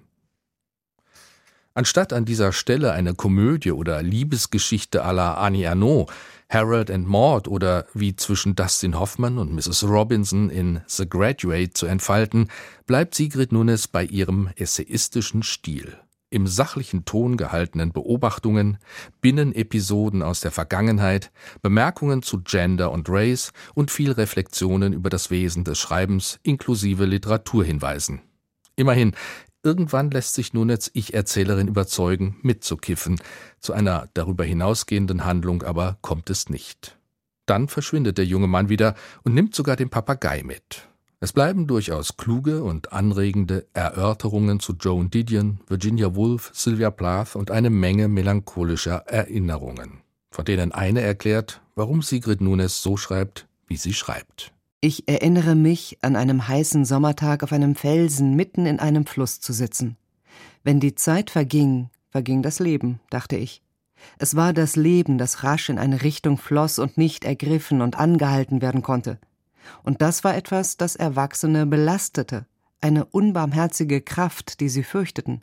Anstatt 1.74 2.12
an 2.12 2.24
dieser 2.24 2.52
Stelle 2.52 2.92
eine 2.92 3.14
Komödie 3.14 3.70
oder 3.70 4.02
Liebesgeschichte 4.02 5.04
à 5.04 5.12
la 5.12 5.34
Annie 5.34 5.68
Arnaud, 5.68 6.10
Harold 6.48 6.90
and 6.90 7.06
Maud 7.06 7.46
oder 7.46 7.86
wie 7.94 8.16
zwischen 8.16 8.56
Dustin 8.56 8.98
Hoffman 8.98 9.38
und 9.38 9.54
Mrs. 9.54 9.84
Robinson 9.84 10.50
in 10.50 10.80
The 10.88 11.08
Graduate 11.08 11.70
zu 11.74 11.86
entfalten, 11.86 12.48
bleibt 12.86 13.14
Sigrid 13.14 13.52
Nunes 13.52 13.86
bei 13.86 14.04
ihrem 14.04 14.50
essayistischen 14.56 15.44
Stil. 15.44 15.96
Im 16.28 16.48
sachlichen 16.48 17.04
Ton 17.04 17.36
gehaltenen 17.36 17.92
Beobachtungen, 17.92 18.78
Binnenepisoden 19.20 20.22
aus 20.22 20.40
der 20.40 20.50
Vergangenheit, 20.50 21.30
Bemerkungen 21.62 22.22
zu 22.22 22.40
Gender 22.42 22.90
und 22.90 23.08
Race 23.08 23.52
und 23.74 23.92
viel 23.92 24.10
Reflexionen 24.10 24.92
über 24.92 25.10
das 25.10 25.30
Wesen 25.30 25.62
des 25.62 25.78
Schreibens 25.78 26.40
inklusive 26.42 27.04
Literaturhinweisen. 27.04 28.22
Immerhin, 28.76 29.14
Irgendwann 29.62 30.10
lässt 30.10 30.34
sich 30.34 30.54
nun 30.54 30.70
als 30.70 30.90
Ich-Erzählerin 30.94 31.68
überzeugen, 31.68 32.36
mitzukiffen. 32.42 33.20
Zu 33.58 33.74
einer 33.74 34.08
darüber 34.14 34.44
hinausgehenden 34.44 35.24
Handlung 35.24 35.62
aber 35.62 35.98
kommt 36.00 36.30
es 36.30 36.48
nicht. 36.48 36.96
Dann 37.44 37.68
verschwindet 37.68 38.16
der 38.16 38.24
junge 38.24 38.46
Mann 38.46 38.68
wieder 38.68 38.94
und 39.22 39.34
nimmt 39.34 39.54
sogar 39.54 39.76
den 39.76 39.90
Papagei 39.90 40.42
mit. 40.42 40.88
Es 41.22 41.34
bleiben 41.34 41.66
durchaus 41.66 42.16
kluge 42.16 42.62
und 42.62 42.94
anregende 42.94 43.66
Erörterungen 43.74 44.58
zu 44.58 44.72
Joan 44.72 45.10
Didion, 45.10 45.60
Virginia 45.68 46.14
Woolf, 46.14 46.50
Sylvia 46.54 46.90
Plath 46.90 47.36
und 47.36 47.50
eine 47.50 47.68
Menge 47.68 48.08
melancholischer 48.08 49.04
Erinnerungen, 49.06 50.00
von 50.30 50.46
denen 50.46 50.72
eine 50.72 51.02
erklärt, 51.02 51.60
warum 51.74 52.00
Sigrid 52.00 52.40
Nunes 52.40 52.82
so 52.82 52.96
schreibt, 52.96 53.46
wie 53.66 53.76
sie 53.76 53.92
schreibt. 53.92 54.54
Ich 54.82 55.06
erinnere 55.08 55.56
mich, 55.56 55.98
an 56.00 56.16
einem 56.16 56.48
heißen 56.48 56.86
Sommertag 56.86 57.42
auf 57.42 57.52
einem 57.52 57.74
Felsen 57.74 58.34
mitten 58.34 58.64
in 58.64 58.80
einem 58.80 59.04
Fluss 59.04 59.38
zu 59.38 59.52
sitzen. 59.52 59.98
Wenn 60.64 60.80
die 60.80 60.94
Zeit 60.94 61.28
verging, 61.28 61.90
verging 62.08 62.40
das 62.40 62.60
Leben, 62.60 62.98
dachte 63.10 63.36
ich. 63.36 63.62
Es 64.16 64.36
war 64.36 64.54
das 64.54 64.76
Leben, 64.76 65.18
das 65.18 65.44
rasch 65.44 65.68
in 65.68 65.78
eine 65.78 66.00
Richtung 66.00 66.38
floss 66.38 66.78
und 66.78 66.96
nicht 66.96 67.24
ergriffen 67.24 67.82
und 67.82 67.98
angehalten 67.98 68.62
werden 68.62 68.80
konnte. 68.80 69.18
Und 69.82 70.00
das 70.00 70.24
war 70.24 70.34
etwas, 70.34 70.78
das 70.78 70.96
Erwachsene 70.96 71.66
belastete, 71.66 72.46
eine 72.80 73.04
unbarmherzige 73.04 74.00
Kraft, 74.00 74.60
die 74.60 74.70
sie 74.70 74.82
fürchteten. 74.82 75.42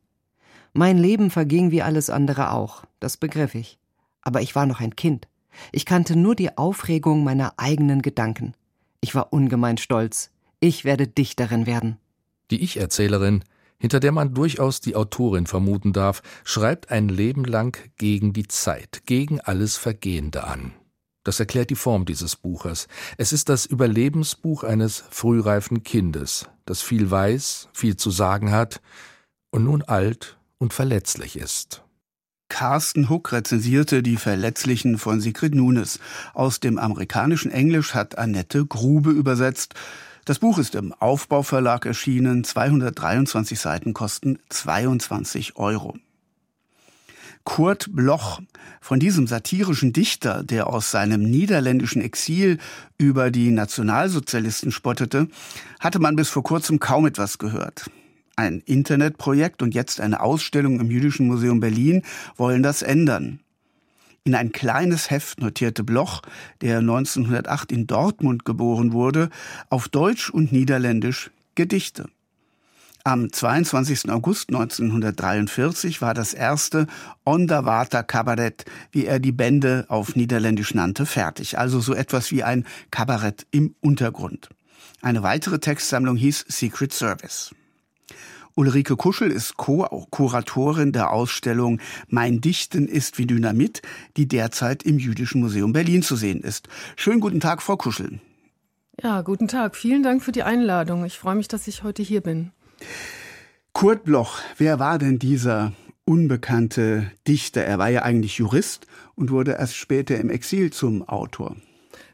Mein 0.74 0.98
Leben 0.98 1.29
verging 1.29 1.70
wie 1.70 1.84
alles 1.84 2.10
andere 2.10 2.53
auch, 2.53 2.86
das 3.00 3.17
begriff 3.17 3.53
ich. 3.53 3.77
Aber 4.24 4.41
ich 4.41 4.56
war 4.56 4.65
noch 4.65 4.79
ein 4.79 4.96
Kind. 4.96 5.27
Ich 5.72 5.86
kannte 5.86 6.15
nur 6.15 6.34
die 6.34 6.58
Aufregung 6.58 7.24
meiner 7.24 7.53
eigenen 7.58 8.01
Gedanken. 8.01 8.56
Ich 9.01 9.16
war 9.16 9.32
ungemein 9.32 9.77
stolz. 9.77 10.32
Ich 10.60 10.86
werde 10.86 11.08
Dichterin 11.08 11.66
werden. 11.66 11.98
Die 12.50 12.63
Ich-Erzählerin, 12.63 13.44
hinter 13.77 14.00
der 14.00 14.12
man 14.12 14.34
durchaus 14.34 14.82
die 14.82 14.96
Autorin 14.96 15.46
vermuten 15.46 15.94
darf, 15.94 16.22
schreibt 16.44 16.89
ein 16.89 17.10
Leben 17.10 17.44
lang 17.44 17.77
gegen 17.98 18.34
die 18.34 18.48
Zeit, 18.48 19.04
gegen 19.06 19.39
alles 19.39 19.77
Vergehende 19.77 20.46
an. 20.46 20.74
Das 21.24 21.39
erklärt 21.39 21.70
die 21.70 21.75
Form 21.75 22.06
dieses 22.06 22.38
Buches. 22.38 22.88
Es 23.18 23.34
ist 23.34 23.50
das 23.50 23.66
Überlebensbuch 23.66 24.63
eines 24.63 25.04
frühreifen 25.10 25.84
Kindes, 25.84 26.50
das 26.66 26.82
viel 26.82 27.12
weiß, 27.12 27.68
viel 27.74 27.98
zu 27.98 28.12
sagen 28.12 28.51
hat 28.51 28.82
und 29.51 29.66
nun 29.66 29.82
alt 29.84 30.38
und 30.58 30.74
verletzlich 30.74 31.38
ist. 31.38 31.84
Carsten 32.50 33.10
Huck 33.10 33.32
rezensierte 33.32 34.01
die 34.01 34.18
Verletzlichen 34.18 34.98
von 34.98 35.20
Sigrid 35.22 35.54
Nunes. 35.54 36.00
Aus 36.34 36.60
dem 36.60 36.77
amerikanischen 36.80 37.51
Englisch 37.51 37.94
hat 37.94 38.18
Annette 38.18 38.66
Grube 38.66 39.12
übersetzt. 39.12 39.74
Das 40.25 40.39
Buch 40.39 40.58
ist 40.58 40.75
im 40.75 40.94
Aufbauverlag 40.94 41.86
erschienen. 41.86 42.44
223 42.44 43.60
Seiten 43.60 43.94
kosten 43.94 44.39
22 44.50 45.56
Euro. 45.58 45.96
Kurt 47.44 47.96
Bloch, 47.96 48.42
von 48.82 49.00
diesem 49.00 49.25
satirischen 49.25 49.94
Dichter, 49.94 50.44
der 50.44 50.68
aus 50.68 50.92
seinem 50.92 51.24
niederländischen 51.24 52.01
Exil 52.01 52.58
über 52.98 53.32
die 53.32 53.51
Nationalsozialisten 53.51 54.72
spottete, 54.72 55.30
hatte 55.80 56.00
man 56.00 56.18
bis 56.18 56.27
vor 56.27 56.44
kurzem 56.44 56.80
kaum 56.80 57.06
etwas 57.06 57.38
gehört 57.38 57.89
ein 58.38 58.62
Internetprojekt 58.62 59.62
und 59.62 59.74
jetzt 59.74 60.00
eine 60.00 60.22
Ausstellung 60.22 60.79
im 60.79 60.89
Jüdischen 60.89 61.27
Museum 61.27 61.60
Berlin 61.60 62.03
wollen 62.38 62.63
das 62.63 62.82
ändern. 62.82 63.41
In 64.24 64.36
ein 64.36 64.51
kleines 64.51 65.10
Heft 65.10 65.41
notierte 65.41 65.84
Bloch, 65.84 66.22
der 66.62 66.79
1908 66.79 67.72
in 67.72 67.88
Dortmund 67.88 68.46
geboren 68.46 68.94
wurde, 68.94 69.29
auf 69.70 69.88
Deutsch 69.88 70.29
und 70.29 70.51
Niederländisch 70.51 71.32
Gedichte. 71.56 72.10
Am 73.03 73.32
22. 73.32 74.10
August 74.12 74.50
1943 74.50 76.01
war 76.01 76.13
das 76.13 76.34
erste 76.34 76.88
Onderwater 77.24 78.03
Kabarett, 78.03 78.65
wie 78.91 79.06
er 79.06 79.20
die 79.20 79.32
Bände 79.32 79.86
auf 79.88 80.17
Niederländisch 80.17 80.74
nannte, 80.74 81.06
fertig. 81.06 81.58
Also 81.58 81.79
so 81.79 81.94
etwas 81.94 82.32
wie 82.32 82.44
ein 82.44 82.65
Kabarett 82.91 83.48
im 83.51 83.75
Untergrund. 83.79 84.50
Eine 85.01 85.24
weitere 85.24 85.60
Textsammlung 85.60 86.17
hieß 86.17 86.46
Secret 86.50 86.91
Service. 86.91 87.56
Ulrike 88.58 88.96
Kuschel 88.96 89.30
ist 89.30 89.56
Co-Kuratorin 89.56 90.92
der 90.92 91.12
Ausstellung 91.12 91.80
Mein 92.10 92.42
Dichten 92.42 92.88
ist 92.88 93.20
wie 93.20 93.28
Dynamit, 93.28 93.84
die 94.18 94.28
derzeit 94.28 94.82
im 94.82 94.98
Jüdischen 94.98 95.42
Museum 95.42 95.74
Berlin 95.74 96.02
zu 96.02 96.16
sehen 96.16 96.42
ist. 96.42 96.68
Schönen 96.96 97.20
guten 97.20 97.40
Tag, 97.40 97.62
Frau 97.62 97.78
Kuschel. 97.78 98.20
Ja, 99.00 99.22
guten 99.22 99.48
Tag. 99.48 99.76
Vielen 99.76 100.02
Dank 100.02 100.24
für 100.24 100.32
die 100.32 100.42
Einladung. 100.42 101.06
Ich 101.06 101.20
freue 101.20 101.36
mich, 101.36 101.48
dass 101.48 101.68
ich 101.68 101.84
heute 101.84 102.02
hier 102.02 102.22
bin. 102.22 102.52
Kurt 103.74 104.04
Bloch, 104.04 104.40
wer 104.58 104.80
war 104.80 104.98
denn 104.98 105.20
dieser 105.20 105.74
unbekannte 106.04 107.12
Dichter? 107.28 107.64
Er 107.64 107.78
war 107.78 107.90
ja 107.90 108.02
eigentlich 108.02 108.40
Jurist 108.40 108.88
und 109.14 109.30
wurde 109.30 109.52
erst 109.52 109.76
später 109.76 110.18
im 110.18 110.32
Exil 110.32 110.72
zum 110.72 111.08
Autor. 111.08 111.56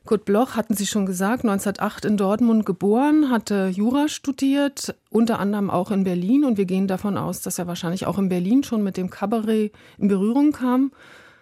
Kurt 0.05 0.25
Bloch, 0.25 0.57
hatten 0.57 0.75
Sie 0.75 0.86
schon 0.86 1.05
gesagt, 1.05 1.45
1908 1.45 2.03
in 2.03 2.17
Dortmund 2.17 2.65
geboren, 2.65 3.29
hatte 3.29 3.67
Jura 3.74 4.10
studiert, 4.10 4.95
unter 5.10 5.39
anderem 5.39 5.69
auch 5.69 5.91
in 5.91 6.03
Berlin. 6.03 6.43
Und 6.43 6.57
wir 6.57 6.65
gehen 6.65 6.88
davon 6.88 7.17
aus, 7.17 7.39
dass 7.39 7.57
er 7.57 7.67
wahrscheinlich 7.67 8.05
auch 8.05 8.17
in 8.17 8.27
Berlin 8.27 8.63
schon 8.63 8.83
mit 8.83 8.98
dem 8.98 9.10
Kabarett 9.10 9.72
in 9.98 10.10
Berührung 10.10 10.51
kam. 10.51 10.91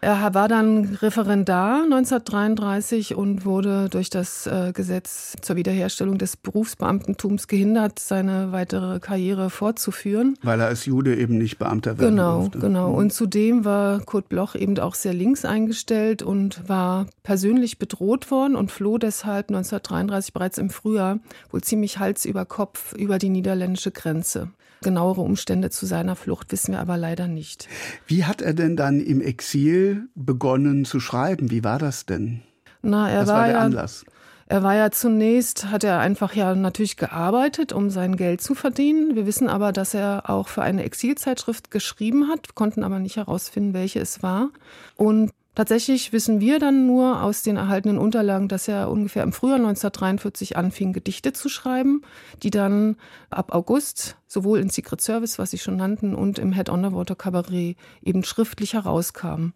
Er 0.04 0.34
war 0.34 0.48
dann 0.48 0.98
Referendar 1.00 1.84
1933 1.84 3.14
und 3.14 3.46
wurde 3.46 3.88
durch 3.88 4.10
das 4.10 4.48
äh, 4.48 4.72
Gesetz 4.74 5.36
zur 5.42 5.58
Wiederherstellung 5.58 6.18
des 6.18 6.38
Berufsbeamtentums 6.38 7.48
gehindert, 7.48 8.00
seine 8.00 8.52
weitere 8.52 9.00
Karriere 9.00 9.52
fortzuführen. 9.52 10.40
Weil 10.42 10.60
er 10.60 10.68
als 10.68 10.86
Jude 10.86 11.16
eben 11.16 11.38
nicht 11.38 11.60
Beamter 11.60 12.00
werden 12.00 12.16
genau, 12.16 12.40
durfte. 12.40 12.58
Genau, 12.58 12.88
genau. 12.88 12.98
Und 12.98 13.14
zudem 13.14 13.64
war 13.64 14.00
Kurt 14.00 14.28
Bloch 14.28 14.56
eben 14.56 14.80
auch 14.80 14.96
sehr 14.96 15.14
links 15.14 15.46
eingestellt 15.46 16.24
und 16.24 16.68
war 16.68 17.06
persönlich 17.22 17.78
bedroht 17.78 18.32
worden 18.32 18.56
und 18.56 18.72
floh 18.72 18.98
deshalb 18.98 19.50
1933 19.50 20.34
bereits 20.34 20.58
im 20.58 20.72
Frühjahr 20.72 21.20
wohl 21.52 21.62
ziemlich 21.62 22.00
Hals 22.00 22.26
über 22.26 22.46
Kopf 22.46 22.94
über 22.94 23.20
die 23.20 23.30
niederländische 23.30 23.92
Grenze. 23.92 24.50
Genauere 24.84 25.22
Umstände 25.22 25.70
zu 25.70 25.86
seiner 25.86 26.16
Flucht 26.16 26.52
wissen 26.52 26.74
wir 26.74 26.80
aber 26.80 26.98
leider 26.98 27.28
nicht. 27.28 27.68
Wie 28.08 28.26
hat 28.26 28.42
er 28.42 28.54
denn 28.54 28.76
dann 28.76 29.00
im 29.00 29.22
Exil 29.22 30.10
begonnen 30.16 30.86
zu 30.86 31.00
schreiben? 31.00 31.52
Wie 31.52 31.64
war 31.64 31.78
das 31.78 32.08
denn? 32.08 32.42
Na, 32.82 33.10
er 33.10 33.22
Was 33.22 33.28
war, 33.28 33.36
war 33.36 33.46
der 33.46 33.56
ja, 33.56 33.62
Anlass? 33.62 34.06
Er 34.48 34.64
war 34.64 34.76
ja 34.76 34.92
zunächst, 34.92 35.70
hat 35.72 35.84
er 35.84 36.00
einfach 36.00 36.34
ja 36.34 36.54
natürlich 36.56 36.98
gearbeitet, 36.98 37.72
um 37.72 37.90
sein 37.90 38.18
Geld 38.18 38.42
zu 38.42 38.54
verdienen. 38.54 39.16
Wir 39.16 39.26
wissen 39.26 39.48
aber, 39.48 39.72
dass 39.72 39.94
er 39.94 40.30
auch 40.30 40.50
für 40.50 40.62
eine 40.62 40.84
Exilzeitschrift 40.84 41.72
geschrieben 41.72 42.28
hat, 42.28 42.54
konnten 42.56 42.84
aber 42.84 43.00
nicht 43.00 43.16
herausfinden, 43.18 43.74
welche 43.74 44.00
es 44.00 44.24
war. 44.24 44.50
Und 44.96 45.32
Tatsächlich 45.54 46.14
wissen 46.14 46.40
wir 46.40 46.60
dann 46.60 46.88
nur 46.88 47.22
aus 47.24 47.44
den 47.44 47.58
erhaltenen 47.58 47.98
Unterlagen, 47.98 48.48
dass 48.48 48.70
er 48.70 48.90
ungefähr 48.90 49.24
im 49.24 49.34
Frühjahr 49.34 49.58
1943 49.58 50.56
anfing, 50.56 50.94
Gedichte 50.94 51.34
zu 51.34 51.50
schreiben, 51.50 52.04
die 52.42 52.52
dann 52.52 52.96
ab 53.30 53.54
August 53.54 54.16
sowohl 54.28 54.60
in 54.60 54.70
Secret 54.70 55.02
Service, 55.02 55.40
was 55.40 55.52
Sie 55.52 55.58
schon 55.58 55.76
nannten, 55.76 56.16
und 56.16 56.40
im 56.40 56.54
Head 56.54 56.70
Underwater 56.70 57.16
Cabaret 57.16 57.76
eben 58.02 58.24
schriftlich 58.24 58.76
herauskamen. 58.76 59.54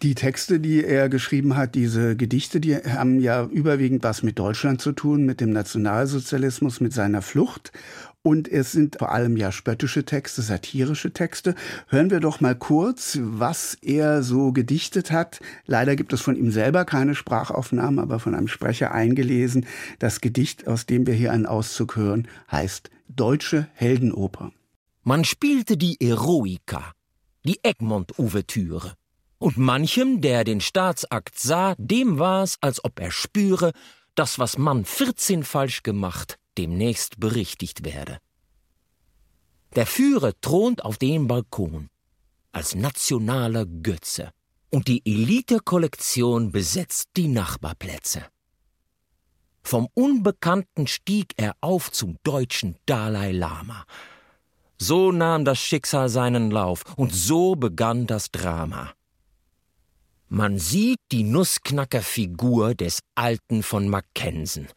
Die 0.00 0.14
Texte, 0.14 0.60
die 0.60 0.84
er 0.84 1.08
geschrieben 1.08 1.56
hat, 1.56 1.74
diese 1.74 2.14
Gedichte, 2.14 2.60
die 2.60 2.76
haben 2.76 3.18
ja 3.18 3.44
überwiegend 3.46 4.04
was 4.04 4.22
mit 4.22 4.38
Deutschland 4.38 4.80
zu 4.80 4.92
tun, 4.92 5.24
mit 5.24 5.40
dem 5.40 5.50
Nationalsozialismus, 5.50 6.80
mit 6.80 6.92
seiner 6.92 7.20
Flucht. 7.20 7.72
Und 8.22 8.46
es 8.46 8.70
sind 8.70 8.98
vor 8.98 9.10
allem 9.10 9.36
ja 9.36 9.50
spöttische 9.50 10.04
Texte, 10.04 10.42
satirische 10.42 11.12
Texte. 11.12 11.56
Hören 11.88 12.10
wir 12.10 12.20
doch 12.20 12.40
mal 12.40 12.54
kurz, 12.54 13.18
was 13.20 13.76
er 13.82 14.22
so 14.22 14.52
gedichtet 14.52 15.10
hat. 15.10 15.40
Leider 15.66 15.96
gibt 15.96 16.12
es 16.12 16.20
von 16.20 16.36
ihm 16.36 16.52
selber 16.52 16.84
keine 16.84 17.16
Sprachaufnahmen, 17.16 17.98
aber 17.98 18.20
von 18.20 18.36
einem 18.36 18.48
Sprecher 18.48 18.92
eingelesen. 18.92 19.66
Das 19.98 20.20
Gedicht, 20.20 20.68
aus 20.68 20.86
dem 20.86 21.08
wir 21.08 21.14
hier 21.14 21.32
einen 21.32 21.46
Auszug 21.46 21.96
hören, 21.96 22.28
heißt 22.52 22.90
Deutsche 23.08 23.66
Heldenoper. 23.74 24.52
Man 25.02 25.24
spielte 25.24 25.76
die 25.76 26.00
Eroica, 26.00 26.92
die 27.44 27.58
Egmont-Ouvertüre. 27.64 28.92
Und 29.38 29.56
manchem, 29.56 30.20
der 30.20 30.44
den 30.44 30.60
Staatsakt 30.60 31.38
sah, 31.38 31.74
dem 31.78 32.18
war's, 32.18 32.58
als 32.60 32.84
ob 32.84 32.98
er 33.00 33.10
spüre, 33.10 33.72
dass 34.14 34.38
was 34.38 34.58
man 34.58 34.84
vierzehn 34.84 35.44
falsch 35.44 35.82
gemacht, 35.82 36.38
demnächst 36.56 37.20
berichtigt 37.20 37.84
werde. 37.84 38.18
Der 39.76 39.86
Führer 39.86 40.32
thront 40.40 40.84
auf 40.84 40.98
dem 40.98 41.28
Balkon. 41.28 41.88
als 42.52 42.74
nationaler 42.74 43.66
Götze. 43.66 44.30
Und 44.70 44.88
die 44.88 45.02
Elite-Kollektion 45.04 46.50
besetzt 46.52 47.08
die 47.16 47.28
Nachbarplätze. 47.28 48.24
Vom 49.62 49.88
Unbekannten 49.94 50.86
stieg 50.86 51.32
er 51.36 51.54
auf 51.60 51.90
zum 51.90 52.16
deutschen 52.22 52.76
Dalai 52.84 53.32
Lama. 53.32 53.84
So 54.78 55.12
nahm 55.12 55.44
das 55.44 55.58
Schicksal 55.58 56.08
seinen 56.08 56.50
Lauf 56.50 56.84
und 56.96 57.14
so 57.14 57.54
begann 57.54 58.06
das 58.06 58.30
Drama. 58.30 58.92
Man 60.30 60.58
sieht 60.58 60.98
die 61.10 61.22
Nussknackerfigur 61.22 62.74
des 62.74 63.00
Alten 63.14 63.62
von 63.62 63.88
Mackensen, 63.88 64.68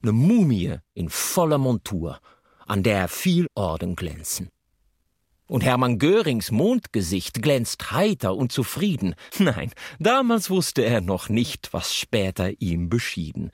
ne 0.00 0.12
Mumie 0.12 0.78
in 0.94 1.10
voller 1.10 1.58
Montur, 1.58 2.20
an 2.66 2.82
der 2.82 3.08
viel 3.08 3.46
Orden 3.54 3.96
glänzen. 3.96 4.48
Und 5.46 5.62
Hermann 5.62 5.98
Görings 5.98 6.50
Mondgesicht 6.50 7.42
glänzt 7.42 7.90
heiter 7.92 8.34
und 8.34 8.50
zufrieden. 8.50 9.14
Nein, 9.38 9.72
damals 9.98 10.48
wusste 10.48 10.82
er 10.82 11.02
noch 11.02 11.28
nicht, 11.28 11.74
was 11.74 11.94
später 11.94 12.52
ihm 12.60 12.88
beschieden. 12.88 13.50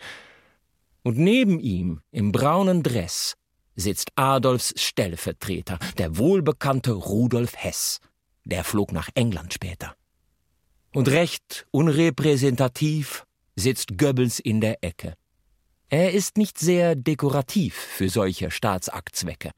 Und 1.02 1.18
neben 1.18 1.58
ihm, 1.58 2.00
im 2.12 2.30
braunen 2.30 2.84
Dress, 2.84 3.34
sitzt 3.74 4.12
Adolfs 4.14 4.72
Stellvertreter, 4.76 5.80
der 5.98 6.16
wohlbekannte 6.16 6.92
Rudolf 6.92 7.56
Hess. 7.56 7.98
Der 8.44 8.62
flog 8.62 8.92
nach 8.92 9.08
England 9.14 9.52
später. 9.52 9.96
Und 10.92 11.08
recht 11.08 11.66
unrepräsentativ 11.70 13.24
sitzt 13.54 13.96
Goebbels 13.96 14.40
in 14.40 14.60
der 14.60 14.82
Ecke. 14.82 15.14
Er 15.88 16.12
ist 16.12 16.36
nicht 16.36 16.58
sehr 16.58 16.94
dekorativ 16.94 17.74
für 17.74 18.08
solche 18.08 18.50
Staatsaktzwecke. 18.50 19.50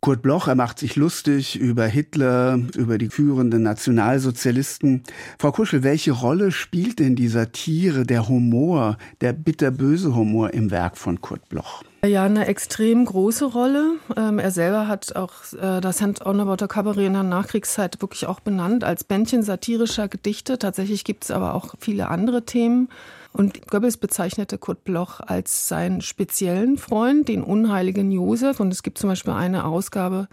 Kurt 0.00 0.22
Bloch, 0.22 0.48
er 0.48 0.56
macht 0.56 0.80
sich 0.80 0.96
lustig 0.96 1.54
über 1.54 1.86
Hitler, 1.86 2.58
über 2.76 2.98
die 2.98 3.08
führenden 3.08 3.62
Nationalsozialisten. 3.62 5.04
Frau 5.38 5.52
Kuschel, 5.52 5.84
welche 5.84 6.10
Rolle 6.10 6.50
spielt 6.50 6.98
denn 6.98 7.14
dieser 7.14 7.52
Tiere, 7.52 8.04
der 8.04 8.28
Humor, 8.28 8.98
der 9.20 9.32
bitterböse 9.32 10.14
Humor 10.16 10.54
im 10.54 10.72
Werk 10.72 10.98
von 10.98 11.20
Kurt 11.20 11.48
Bloch? 11.48 11.84
Ja, 12.04 12.24
eine 12.24 12.48
extrem 12.48 13.04
große 13.04 13.44
Rolle. 13.44 13.92
Ähm, 14.16 14.40
er 14.40 14.50
selber 14.50 14.88
hat 14.88 15.14
auch 15.14 15.34
äh, 15.52 15.80
das 15.80 16.02
Underwater 16.02 16.66
Cabaret 16.66 17.06
in 17.06 17.12
der 17.12 17.22
Nachkriegszeit 17.22 18.02
wirklich 18.02 18.26
auch 18.26 18.40
benannt 18.40 18.82
als 18.82 19.04
Bändchen 19.04 19.44
satirischer 19.44 20.08
Gedichte. 20.08 20.58
Tatsächlich 20.58 21.04
gibt 21.04 21.22
es 21.22 21.30
aber 21.30 21.54
auch 21.54 21.76
viele 21.78 22.08
andere 22.08 22.44
Themen. 22.44 22.88
Und 23.32 23.68
Goebbels 23.68 23.98
bezeichnete 23.98 24.58
Kurt 24.58 24.82
Bloch 24.82 25.20
als 25.20 25.68
seinen 25.68 26.00
speziellen 26.00 26.76
Freund, 26.76 27.28
den 27.28 27.40
unheiligen 27.44 28.10
Josef. 28.10 28.58
Und 28.58 28.72
es 28.72 28.82
gibt 28.82 28.98
zum 28.98 29.08
Beispiel 29.08 29.34
eine 29.34 29.64
Ausgabe 29.64 30.26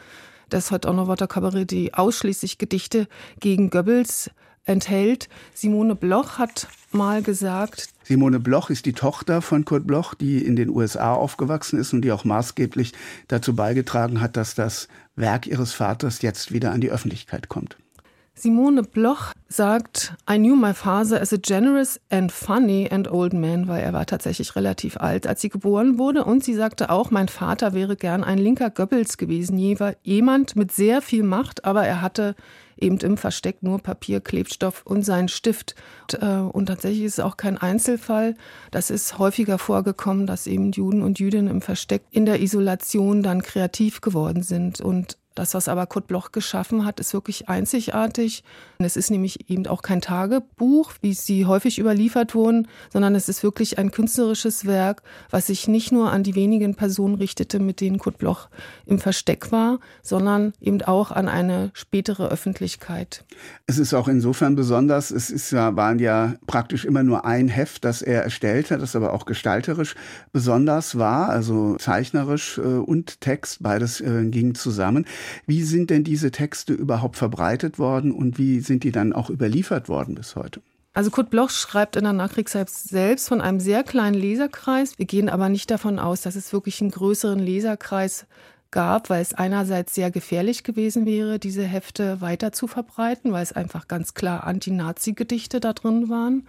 des 0.52 0.72
Hot 0.72 0.88
Underwater 0.88 1.28
Cabaret, 1.28 1.70
die 1.70 1.94
ausschließlich 1.94 2.58
Gedichte 2.58 3.08
gegen 3.42 3.70
Goebbels 3.70 4.32
enthält. 4.70 5.28
Simone 5.54 5.96
Bloch 5.96 6.38
hat 6.38 6.68
mal 6.92 7.22
gesagt. 7.22 7.90
Simone 8.04 8.40
Bloch 8.40 8.70
ist 8.70 8.86
die 8.86 8.94
Tochter 8.94 9.42
von 9.42 9.66
Kurt 9.66 9.86
Bloch, 9.86 10.14
die 10.14 10.44
in 10.44 10.56
den 10.56 10.70
USA 10.70 11.14
aufgewachsen 11.14 11.80
ist 11.80 11.94
und 11.94 12.02
die 12.02 12.12
auch 12.12 12.24
maßgeblich 12.24 12.94
dazu 13.28 13.56
beigetragen 13.56 14.22
hat, 14.22 14.38
dass 14.38 14.56
das 14.56 14.88
Werk 15.16 15.48
ihres 15.48 15.74
Vaters 15.74 16.22
jetzt 16.22 16.52
wieder 16.54 16.72
an 16.72 16.82
die 16.82 16.92
Öffentlichkeit 16.92 17.50
kommt. 17.50 17.78
Simone 18.40 18.84
Bloch 18.84 19.34
sagt, 19.50 20.14
I 20.30 20.38
knew 20.38 20.56
my 20.56 20.74
father 20.74 21.20
as 21.20 21.34
a 21.34 21.38
generous 21.38 22.00
and 22.10 22.32
funny 22.32 22.88
and 22.90 23.12
old 23.12 23.34
man, 23.34 23.68
weil 23.68 23.84
er 23.84 23.92
war 23.92 24.06
tatsächlich 24.06 24.56
relativ 24.56 24.96
alt, 24.96 25.28
als 25.28 25.42
sie 25.42 25.50
geboren 25.50 26.00
wurde. 26.00 26.24
Und 26.24 26.46
sie 26.46 26.54
sagte 26.54 26.90
auch, 26.90 27.12
mein 27.12 27.28
Vater 27.28 27.74
wäre 27.74 27.98
gern 27.98 28.24
ein 28.24 28.38
linker 28.38 28.70
Goebbels 28.70 29.18
gewesen, 29.18 29.58
jemand 29.58 30.56
mit 30.56 30.72
sehr 30.72 31.02
viel 31.02 31.24
Macht, 31.24 31.66
aber 31.66 31.86
er 31.86 32.02
hatte 32.02 32.36
eben 32.78 32.98
im 33.00 33.18
Versteck 33.18 33.62
nur 33.62 33.80
Papier, 33.80 34.22
Klebstoff 34.22 34.84
und 34.86 35.04
seinen 35.04 35.28
Stift. 35.28 35.76
Und, 36.04 36.24
äh, 36.24 36.38
und 36.38 36.68
tatsächlich 36.68 37.04
ist 37.04 37.20
es 37.20 37.26
auch 37.26 37.36
kein 37.36 37.58
Einzelfall. 37.58 38.36
Das 38.72 38.90
ist 38.90 39.20
häufiger 39.20 39.58
vorgekommen, 39.58 40.28
dass 40.28 40.48
eben 40.48 40.72
Juden 40.72 41.02
und 41.02 41.20
Jüdinnen 41.20 41.50
im 41.50 41.62
Versteck 41.62 42.04
in 42.12 42.26
der 42.26 42.42
Isolation 42.42 43.22
dann 43.22 43.42
kreativ 43.42 44.00
geworden 44.00 44.44
sind 44.44 44.80
und 44.80 45.18
das, 45.36 45.54
was 45.54 45.68
aber 45.68 45.86
Kurt 45.86 46.08
Bloch 46.08 46.32
geschaffen 46.32 46.86
hat, 46.86 47.00
ist 47.00 47.14
wirklich 47.14 47.48
einzigartig. 47.48 48.44
Es 48.80 48.98
ist 48.98 49.12
nämlich 49.12 49.50
eben 49.50 49.68
auch 49.68 49.82
kein 49.82 50.02
Tagebuch, 50.02 50.94
wie 51.02 51.14
sie 51.14 51.46
häufig 51.46 51.80
überliefert 51.80 52.36
wurden, 52.36 52.68
sondern 52.92 53.16
es 53.16 53.30
ist 53.30 53.44
wirklich 53.44 53.78
ein 53.78 53.92
künstlerisches 53.92 54.66
Werk, 54.66 55.02
was 55.30 55.48
sich 55.48 55.68
nicht 55.68 55.92
nur 55.92 56.12
an 56.12 56.24
die 56.24 56.36
wenigen 56.36 56.76
Personen 56.76 57.16
richtete, 57.16 57.60
mit 57.60 57.80
denen 57.80 58.00
Kurt 58.00 58.18
Bloch 58.18 58.50
im 58.86 59.00
Versteck 59.00 59.52
war, 59.52 59.80
sondern 60.02 60.54
eben 60.60 60.82
auch 60.82 61.12
an 61.12 61.28
eine 61.28 61.72
spätere 61.74 62.28
Öffentlichkeit. 62.30 63.24
Es 63.68 63.78
ist 63.78 63.94
auch 63.94 64.08
insofern 64.08 64.56
besonders, 64.56 65.12
es 65.12 65.30
ist 65.30 65.52
ja, 65.52 65.76
waren 65.76 66.00
ja 66.00 66.36
praktisch 66.48 66.86
immer 66.86 67.04
nur 67.04 67.26
ein 67.26 67.48
Heft, 67.48 67.86
das 67.86 68.02
er 68.02 68.24
erstellt 68.24 68.72
hat, 68.72 68.82
das 68.82 68.96
aber 68.96 69.14
auch 69.14 69.26
gestalterisch 69.26 69.96
besonders 70.32 70.98
war, 70.98 71.30
also 71.30 71.76
zeichnerisch 71.76 72.58
äh, 72.58 72.62
und 72.62 73.22
Text, 73.22 73.62
beides 73.62 74.02
äh, 74.02 74.26
ging 74.26 74.56
zusammen. 74.56 75.06
Wie 75.46 75.64
sind 75.64 75.90
denn 75.90 76.04
diese 76.04 76.32
Texte 76.32 76.74
überhaupt 76.74 77.18
verbreitet 77.18 77.80
worden 77.80 78.12
und 78.12 78.38
wie 78.38 78.60
sind 78.60 78.84
die 78.84 78.92
dann 78.92 79.14
auch 79.14 79.30
überliefert 79.30 79.90
worden 79.90 80.16
bis 80.16 80.36
heute? 80.36 80.62
Also 80.94 81.12
Kurt 81.12 81.30
Bloch 81.30 81.50
schreibt 81.50 81.96
in 81.96 82.04
der 82.04 82.14
Nachkriegszeit 82.14 82.70
selbst 82.70 83.30
von 83.30 83.42
einem 83.42 83.60
sehr 83.60 83.84
kleinen 83.84 84.16
Leserkreis. 84.16 84.98
Wir 84.98 85.06
gehen 85.06 85.30
aber 85.30 85.48
nicht 85.50 85.70
davon 85.70 86.00
aus, 86.00 86.22
dass 86.22 86.36
es 86.36 86.52
wirklich 86.52 86.82
einen 86.82 86.92
größeren 86.92 87.40
Leserkreis 87.40 88.26
gab, 88.72 89.10
weil 89.10 89.22
es 89.22 89.34
einerseits 89.34 89.96
sehr 89.96 90.12
gefährlich 90.12 90.64
gewesen 90.64 91.06
wäre, 91.06 91.40
diese 91.40 91.64
Hefte 91.64 92.22
weiter 92.22 92.52
zu 92.52 92.68
verbreiten, 92.68 93.32
weil 93.32 93.44
es 93.44 93.54
einfach 93.54 93.88
ganz 93.88 94.14
klar 94.14 94.46
Anti-Nazi-Gedichte 94.46 95.60
da 95.60 95.74
drin 95.74 96.10
waren. 96.10 96.48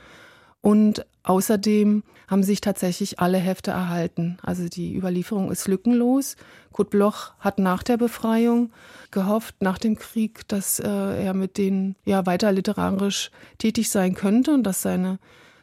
Und 0.63 1.07
außerdem 1.23 2.03
haben 2.29 2.43
sich 2.43 2.61
tatsächlich 2.61 3.19
alle 3.19 3.39
Hefte 3.39 3.71
erhalten. 3.73 4.39
Also 4.43 4.69
die 4.69 4.95
Überlieferung 4.95 5.51
ist 5.51 5.67
lückenlos. 5.69 6.37
Kurt 6.73 6.91
Bloch 6.91 7.33
hat 7.41 7.59
nach 7.59 7.83
der 7.83 7.97
Befreiung 7.97 8.71
gehofft, 9.11 9.57
nach 9.61 9.79
dem 9.79 9.97
Krieg, 9.97 10.47
dass 10.49 10.79
äh, 10.79 10.89
er 11.25 11.35
mit 11.35 11.59
denen 11.59 11.97
ja 12.05 12.27
weiter 12.27 12.53
literarisch 12.53 13.31
tätig 13.59 13.91
sein 13.91 14.15
könnte 14.15 14.53
und 14.53 14.63
dass 14.63 14.83
seine 14.83 15.19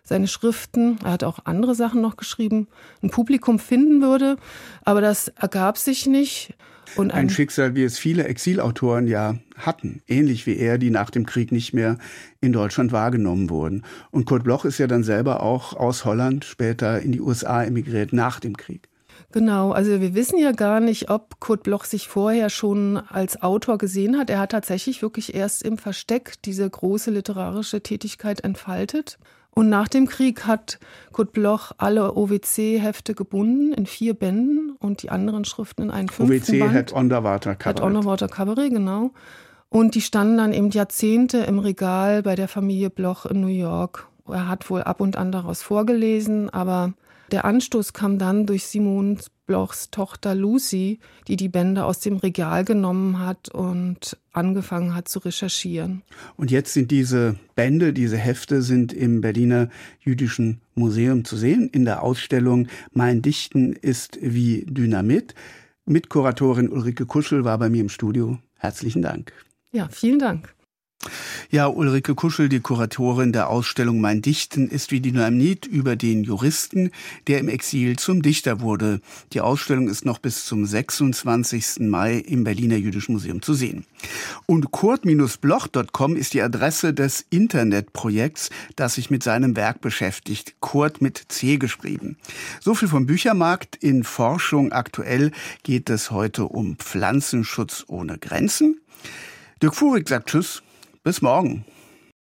seine 0.08 0.28
Schriften, 0.28 0.98
er 1.04 1.12
hat 1.12 1.24
auch 1.24 1.39
andere 1.43 1.76
Sachen 1.76 2.02
noch 2.02 2.15
geschrieben, 2.15 2.67
ein 3.04 3.10
Publikum 3.10 3.60
finden 3.60 4.02
würde. 4.02 4.38
Aber 4.86 5.02
das 5.02 5.28
ergab 5.28 5.78
sich 5.78 6.06
nicht. 6.06 6.54
Und 6.96 7.12
ein, 7.12 7.26
ein 7.26 7.30
Schicksal, 7.30 7.76
wie 7.76 7.84
es 7.84 8.00
viele 8.00 8.24
Exilautoren 8.24 9.08
ja 9.08 9.36
hatten, 9.58 10.02
ähnlich 10.08 10.46
wie 10.46 10.56
er, 10.58 10.78
die 10.78 10.89
nach 10.89 11.10
dem 11.10 11.26
Krieg 11.26 11.52
nicht 11.52 11.74
mehr 11.74 11.98
in 12.39 12.54
Deutschland 12.54 12.93
wahrgenommen 12.93 13.50
wurden. 13.50 13.84
Und 14.10 14.26
Kurt 14.26 14.46
Bloch 14.46 14.63
ist 14.63 14.78
ja 14.78 14.88
dann 14.88 15.04
selber 15.04 15.43
auch 15.43 15.74
aus 15.74 16.06
Holland 16.06 16.46
später 16.46 17.02
in 17.02 17.12
die 17.12 17.20
USA 17.20 17.63
emigriert 17.63 18.13
nach 18.13 18.39
dem 18.39 18.56
Krieg. 18.56 18.88
Genau, 19.34 19.72
also 19.72 20.00
wir 20.00 20.15
wissen 20.15 20.39
ja 20.39 20.54
gar 20.54 20.80
nicht, 20.80 21.10
ob 21.10 21.41
Kurt 21.41 21.63
Bloch 21.63 21.84
sich 21.84 22.08
vorher 22.08 22.50
schon 22.50 22.96
als 22.96 23.41
Autor 23.41 23.78
gesehen 23.78 24.17
hat. 24.17 24.30
Er 24.30 24.39
hat 24.39 24.52
tatsächlich 24.52 25.02
wirklich 25.02 25.36
erst 25.36 25.63
im 25.63 25.78
Versteck 25.78 26.36
diese 26.46 26.70
große 26.70 27.12
literarische 27.12 27.82
Tätigkeit 27.82 28.41
entfaltet. 28.46 29.17
Und 29.58 29.70
nach 29.70 29.88
dem 29.88 30.06
Krieg 30.06 30.46
hat 30.46 30.78
Kurt 31.12 31.34
Bloch 31.34 31.72
alle 31.80 32.15
OWC-Hefte 32.15 33.15
gebunden 33.15 33.74
in 33.74 33.88
vier 33.88 34.13
Bänden 34.13 34.76
und 34.78 35.02
die 35.02 35.10
anderen 35.10 35.46
Schriften 35.46 35.82
in 35.86 35.89
einen 35.89 36.10
fünften 36.10 36.58
OWC 36.58 36.60
Band. 36.60 36.74
Head 36.74 36.93
Underwater 36.93 37.56
Cabaret. 37.56 37.80
Head 37.80 37.84
Underwater 37.84 38.28
Cabaret, 38.28 38.70
genau. 38.70 39.13
Und 39.70 39.96
die 39.96 40.02
standen 40.02 40.38
dann 40.38 40.54
eben 40.54 40.70
Jahrzehnte 40.70 41.39
im 41.39 41.58
Regal 41.58 42.22
bei 42.22 42.36
der 42.36 42.48
Familie 42.48 42.91
Bloch 42.91 43.26
in 43.26 43.41
New 43.41 43.48
York. 43.48 44.08
Er 44.28 44.48
hat 44.48 44.70
wohl 44.70 44.84
ab 44.84 45.02
und 45.02 45.15
an 45.15 45.32
daraus 45.32 45.63
vorgelesen, 45.63 46.52
aber 46.52 46.93
der 47.32 47.43
Anstoß 47.43 47.93
kam 47.93 48.20
dann 48.20 48.46
durch 48.46 48.63
Simon 48.67 49.17
Blochs 49.47 49.89
Tochter 49.89 50.36
Lucy, 50.36 50.99
die 51.27 51.38
die 51.38 51.49
Bände 51.49 51.86
aus 51.86 51.99
dem 52.01 52.17
Regal 52.17 52.65
genommen 52.65 53.19
hat 53.19 53.49
und 53.49 54.17
angefangen 54.33 54.93
hat 54.93 55.07
zu 55.07 55.19
recherchieren. 55.19 56.03
Und 56.36 56.51
jetzt 56.51 56.73
sind 56.73 56.91
diese 56.91 57.38
Bände, 57.55 57.93
diese 57.93 58.17
Hefte 58.17 58.62
sind 58.62 58.93
im 58.93 59.21
Berliner 59.21 59.69
Jüdischen 59.99 60.62
Museum 60.75 61.25
zu 61.25 61.38
sehen 61.38 61.69
in 61.69 61.86
der 61.86 62.03
Ausstellung 62.03 62.67
Mein 62.91 63.21
Dichten 63.21 63.73
ist 63.73 64.19
wie 64.21 64.65
Dynamit. 64.67 65.33
Mitkuratorin 65.86 66.69
Ulrike 66.69 67.05
Kuschel 67.05 67.45
war 67.45 67.57
bei 67.57 67.69
mir 67.69 67.81
im 67.81 67.89
Studio. 67.89 68.38
Herzlichen 68.57 69.01
Dank. 69.01 69.31
Ja, 69.71 69.88
vielen 69.89 70.19
Dank. 70.19 70.53
Ja, 71.50 71.67
Ulrike 71.67 72.15
Kuschel, 72.15 72.50
die 72.50 72.60
Kuratorin 72.60 73.32
der 73.32 73.50
Ausstellung 73.50 74.02
Mein 74.02 74.22
Dichten 74.22 74.67
ist 74.67 74.91
wie 74.91 75.00
Dynamit 75.00 75.65
über 75.65 75.96
den 75.96 76.24
Juristen, 76.24 76.91
der 77.28 77.39
im 77.39 77.50
Exil 77.50 77.98
zum 77.98 78.22
Dichter 78.22 78.62
wurde. 78.62 79.02
Die 79.34 79.41
Ausstellung 79.41 79.88
ist 79.88 80.06
noch 80.06 80.20
bis 80.20 80.46
zum 80.46 80.65
26. 80.65 81.80
Mai 81.82 82.17
im 82.17 82.43
Berliner 82.43 82.76
Jüdischen 82.76 83.13
Museum 83.13 83.41
zu 83.41 83.54
sehen. 83.54 83.86
Und 84.46 84.72
kurt-bloch.com 84.72 86.15
ist 86.15 86.34
die 86.34 86.41
Adresse 86.41 86.93
des 86.93 87.26
Internetprojekts, 87.30 88.50
das 88.76 88.96
sich 88.96 89.10
mit 89.10 89.24
seinem 89.24 89.56
Werk 89.56 89.82
beschäftigt. 89.82 90.56
Kurt 90.60 91.02
mit 91.02 91.24
C 91.30 91.58
geschrieben. 91.58 92.17
So 92.60 92.76
viel 92.76 92.88
vom 92.88 93.06
Büchermarkt. 93.06 93.76
In 93.78 94.04
Forschung 94.04 94.72
aktuell 94.72 95.32
geht 95.63 95.89
es 95.89 96.12
heute 96.12 96.46
um 96.46 96.78
Pflanzenschutz 96.78 97.86
ohne 97.88 98.17
Grenzen. 98.17 98.82
Dirk 99.62 99.76
Furig 99.76 100.08
sagt 100.08 100.30
Tschüss. 100.30 100.62
Bis 101.08 101.22
morgen. 101.22 101.63